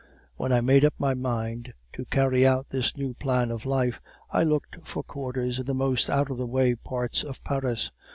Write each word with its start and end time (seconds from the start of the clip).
When 0.35 0.51
I 0.51 0.61
made 0.61 0.83
up 0.83 0.95
my 0.97 1.13
mind 1.13 1.75
to 1.93 2.05
carry 2.05 2.43
out 2.43 2.69
this 2.69 2.97
new 2.97 3.13
plan 3.13 3.51
of 3.51 3.67
life, 3.67 4.01
I 4.31 4.41
looked 4.41 4.77
for 4.83 5.03
quarters 5.03 5.59
in 5.59 5.67
the 5.67 5.75
most 5.75 6.09
out 6.09 6.31
of 6.31 6.39
the 6.39 6.47
way 6.47 6.73
parts 6.73 7.21
of 7.23 7.43
Paris. 7.43 7.91